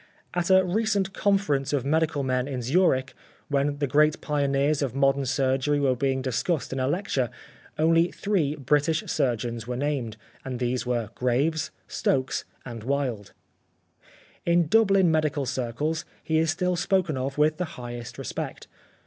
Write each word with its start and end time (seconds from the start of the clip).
At 0.33 0.49
a 0.49 0.65
recent 0.65 1.13
conference 1.13 1.73
of 1.73 1.85
medical 1.85 2.23
men 2.23 2.47
in 2.47 2.63
Zuerich 2.63 3.13
when 3.49 3.77
the 3.77 3.85
great 3.85 4.19
pioneers 4.19 4.79
23 4.79 4.79
The 4.79 4.79
Life 4.79 4.81
of 4.81 4.89
Oscar 4.89 4.93
Wilde 4.95 4.95
of 4.95 5.15
modern 5.15 5.25
surgery 5.59 5.79
were 5.79 5.95
being 5.95 6.21
discussed 6.23 6.73
in 6.73 6.79
a 6.79 6.87
lecture, 6.87 7.29
only 7.77 8.09
three 8.11 8.55
British 8.55 9.03
surgeons 9.05 9.67
were 9.67 9.77
named, 9.77 10.17
and 10.43 10.57
these 10.57 10.87
were 10.87 11.11
Graves, 11.13 11.69
Stokes, 11.87 12.45
and 12.65 12.83
Wilde. 12.83 13.33
In 14.43 14.65
Dublin 14.65 15.11
medical 15.11 15.45
circles 15.45 16.03
he 16.23 16.39
is 16.39 16.49
still 16.49 16.75
spoken 16.75 17.15
of 17.15 17.37
with 17.37 17.57
the 17.57 17.65
highest 17.77 18.17
respect. 18.17 18.67